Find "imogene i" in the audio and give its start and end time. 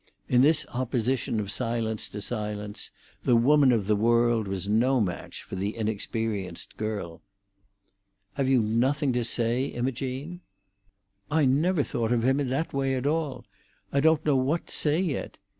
9.67-11.45